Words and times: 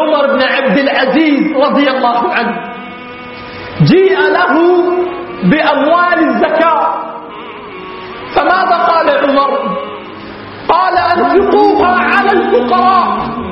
عمر 0.00 0.26
بن 0.26 0.42
عبد 0.42 0.78
العزيز 0.78 1.56
رضي 1.56 1.90
الله 1.90 2.34
عنه. 2.34 2.56
جيء 3.82 4.18
له 4.20 4.54
بأموال 5.50 6.18
الزكاة. 6.28 6.94
فماذا 8.34 8.76
قال 8.76 9.10
عمر؟ 9.10 9.50
قال 10.68 10.94
أنفقوها 10.98 11.92
على 11.96 12.30
الفقراء. 12.30 13.43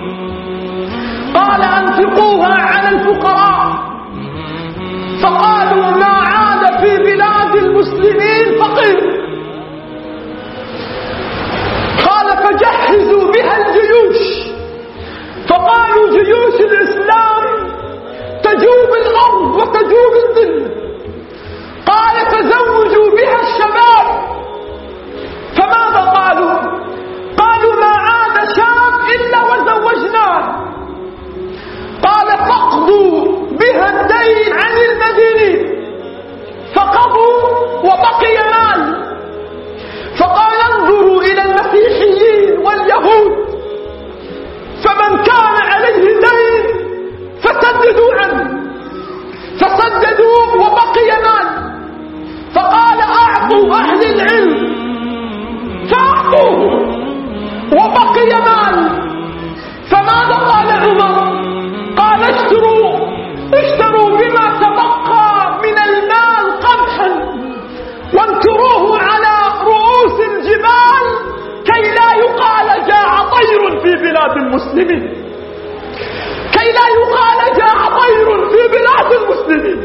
في 78.62 78.68
بلاد 78.68 79.12
المسلمين. 79.12 79.80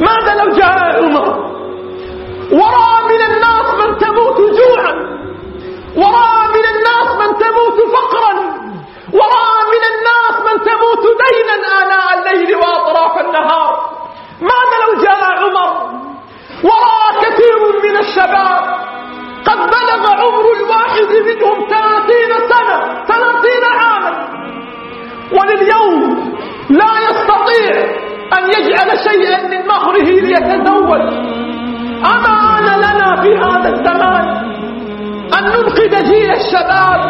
ماذا 0.00 0.44
لو 0.44 0.50
جاء 0.50 1.04
عمر؟ 1.04 1.28
ورأى 2.52 2.98
من 3.10 3.20
الناس 3.30 3.66
من 3.80 3.98
تموت 3.98 4.36
جوعا. 4.36 4.94
ورأى 5.96 6.48
من 6.56 6.64
الناس 6.74 7.08
من 7.20 7.38
تموت 7.38 7.78
فقرا. 7.94 8.34
ورأى 9.12 9.58
من 9.72 9.82
الناس 9.92 10.34
من 10.46 10.62
تموت 10.64 11.04
دينا 11.22 11.56
آناء 11.82 12.06
الليل 12.18 12.56
وأطراف 12.56 13.26
النهار. 13.26 13.90
ماذا 14.40 14.76
لو 14.86 15.02
جاء 15.02 15.24
عمر؟ 15.42 15.72
ورأى 16.64 17.08
كثير 17.22 17.58
من 17.84 17.96
الشباب. 17.96 18.76
قد 19.46 19.58
بلغ 19.58 20.02
عمر 20.06 20.44
الواحد 20.56 21.10
منهم 21.26 21.68
ثلاثين 21.68 22.30
سنة 22.48 23.04
ثلاثين 23.04 23.64
عاما. 23.78 24.28
ولليوم 25.32 26.35
لا 26.70 26.92
يستطيع 27.08 27.74
أن 28.38 28.42
يجعل 28.48 28.98
شيئا 28.98 29.42
من 29.48 29.66
مهره 29.66 30.08
ليتزوج. 30.20 31.00
أما 32.04 32.58
آن 32.58 32.78
لنا 32.78 33.22
في 33.22 33.36
هذا 33.38 33.68
الزمان 33.68 34.26
أن 35.38 35.44
ننقذ 35.44 36.04
جيل 36.04 36.30
الشباب 36.30 37.00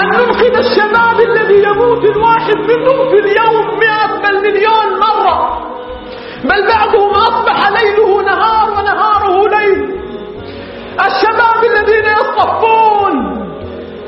أن 0.00 0.06
ننقذ 0.08 0.56
الشباب 0.58 1.20
الذي 1.20 1.62
يموت 1.62 2.04
الواحد 2.04 2.56
منهم 2.56 3.10
في 3.10 3.18
اليوم 3.18 3.78
مئة 3.78 4.06
بل 4.22 4.42
مليون 4.42 4.98
مرة. 5.00 5.58
بل 6.44 6.66
بعضهم 6.68 7.10
أصبح 7.10 7.68
ليله 7.68 8.22
نهار 8.22 8.70
ونهاره 8.70 9.48
ليل. 9.48 9.98
الشباب 11.06 11.60
الذين 11.64 12.04
يصطفون 12.12 13.14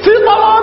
في 0.04 0.10
طوابير 0.26 0.59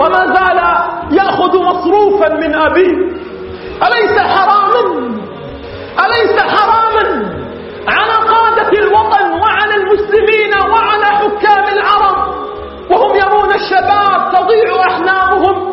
وما 0.00 0.26
زال 0.26 0.58
يأخذ 1.18 1.52
مصروفا 1.62 2.28
من 2.28 2.54
أبيه. 2.54 2.96
أليس 3.86 4.18
حراما 4.18 4.82
أليس 6.04 6.42
حراما 6.42 7.04
على 7.88 8.28
قادة 8.28 8.78
الوطن 8.78 9.40
وعلى 9.42 9.74
المسلمين 9.74 10.52
وعلى 10.72 11.06
حكام 11.06 11.64
العرب. 11.72 12.16
وهم 12.90 13.16
يرون 13.16 13.52
الشباب 13.54 14.32
تضيع 14.32 14.68
أحلامهم. 14.90 15.70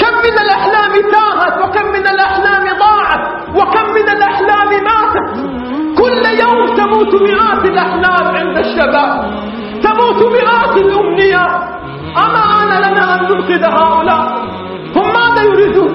كم 0.00 0.14
من 0.24 0.38
الأحلام 0.44 0.92
تاهت 0.92 1.54
وكم 1.62 1.86
من 1.86 2.06
الأحلام 2.06 2.64
ضاعت 2.78 3.24
وكم 3.56 3.86
من 3.90 4.08
الأحلام 4.08 4.68
ماتت. 4.68 5.28
كل 5.98 6.24
يوم 6.40 6.76
تموت 6.76 7.14
مئات 7.14 7.64
الأحلام 7.64 8.36
عند 8.36 8.58
الشباب. 8.58 9.30
تموت 9.82 10.32
مئات 10.32 10.76
الأمنيات 10.76 11.77
أما 12.16 12.42
آن 12.62 12.70
لنا 12.80 13.14
أن 13.14 13.20
ننقذ 13.22 13.64
هؤلاء. 13.64 14.22
هم 14.96 15.12
ماذا 15.12 15.42
يريدون؟ 15.42 15.92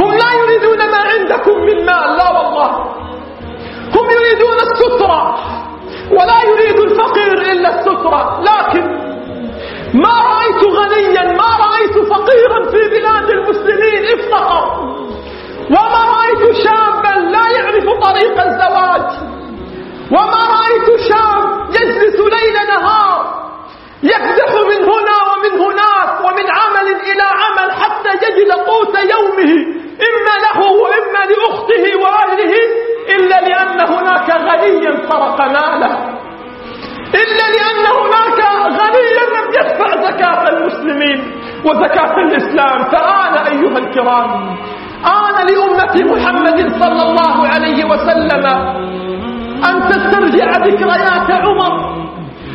هم 0.00 0.10
لا 0.14 0.30
يريدون 0.40 0.78
ما 0.78 0.98
عندكم 0.98 1.60
من 1.60 1.76
مال 1.86 2.16
لا 2.16 2.28
والله. 2.36 2.70
هم 3.96 4.06
يريدون 4.16 4.58
السترة 4.62 5.36
ولا 6.10 6.38
يريد 6.50 6.80
الفقير 6.80 7.52
إلا 7.52 7.68
السترة. 7.78 8.40
لكن 8.40 8.84
ما 9.94 10.14
رأيت 10.30 10.62
غنيا 10.78 11.24
ما 11.36 11.50
رأيت 11.66 11.96
فقيرا 12.10 12.70
في 12.70 12.88
بلاد 12.88 13.30
المسلمين 13.30 14.18
افتقر. 14.18 14.65
غنيا 34.48 34.92
سرق 35.08 35.38
ماله. 35.56 35.92
إلا 37.22 37.44
لأن 37.56 37.84
هناك 37.98 38.40
غنيا 38.80 39.24
لم 39.36 39.46
يدفع 39.58 39.88
زكاة 40.06 40.42
المسلمين 40.48 41.18
وزكاة 41.64 42.14
الإسلام. 42.16 42.78
فآن 42.92 43.34
أيها 43.52 43.78
الكرام 43.78 44.30
آن 45.20 45.36
لأمة 45.50 45.94
محمد 46.12 46.58
صلى 46.80 47.02
الله 47.08 47.48
عليه 47.48 47.84
وسلم 47.84 48.44
أن 49.68 49.74
تسترجع 49.90 50.50
ذكريات 50.66 51.30
عمر. 51.30 51.96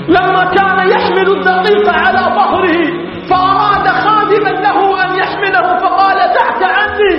لما 0.08 0.44
كان 0.58 0.90
يحمل 0.90 1.28
الدقيق 1.38 1.90
على 1.90 2.22
ظهره 2.38 2.82
فأراد 3.30 3.88
خادما 3.88 4.50
له 4.50 4.78
أن 5.04 5.10
يحمله 5.16 5.78
فقال 5.80 6.18
دعك 6.18 6.62
عني 6.64 7.14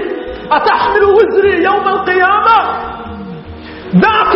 أتحمل 0.53 1.05
وزري 1.05 1.65
يوم 1.65 1.89
القيامة؟ 1.89 2.59
دعك 3.95 4.35